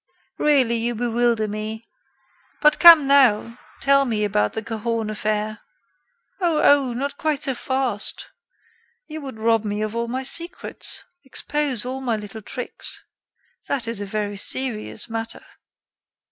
[0.39, 1.87] Really, you bewilder me.
[2.59, 5.59] But, come now, tell me about the Cahorn affair."
[6.39, 6.59] "Oh!
[6.63, 6.93] oh!
[6.93, 8.25] not quite so fast!
[9.05, 12.99] You would rob me of all my secrets; expose all my little tricks.
[13.67, 15.45] That is a very serious matter."